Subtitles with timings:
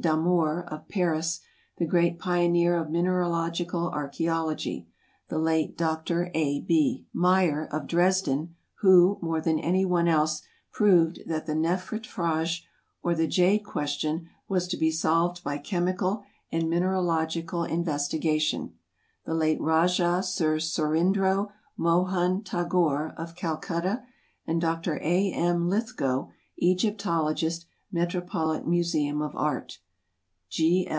[0.00, 1.38] Damour, of Paris,
[1.76, 4.86] the great pioneer of mineralogical archæology;
[5.28, 6.28] the late Dr.
[6.34, 6.60] A.
[6.62, 7.04] B.
[7.12, 10.40] Meyer, of Dresden, who, more than anyone else,
[10.72, 12.62] proved that the Nephritfrage
[13.02, 18.72] or the jade question was to be solved by chemical and mineralogical investigation;
[19.26, 24.02] the late Rajah Sir Sourindro Mohun Tagore, of Calcutta;
[24.48, 24.98] and Dr.
[25.02, 25.30] A.
[25.32, 25.68] M.
[25.68, 29.78] Lythgoe, Egyptologist, Metropolitan Museum of Art.